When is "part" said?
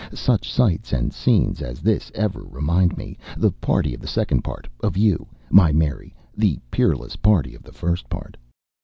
4.43-4.67, 8.09-8.35